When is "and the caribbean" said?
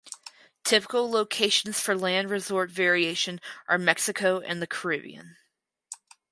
4.39-5.35